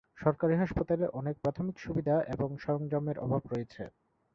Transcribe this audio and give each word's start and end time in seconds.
সরকারি 0.17 0.55
হাসপাতালে 0.57 1.05
অনেক 1.19 1.35
প্রাথমিক 1.43 1.75
সুবিধা 1.79 2.15
এবং 2.33 2.49
সরঞ্জামের 2.57 3.17
অভাব 3.19 3.41
রয়েছে। 3.47 3.83